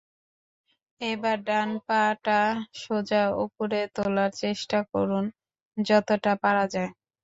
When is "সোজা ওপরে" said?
2.81-3.79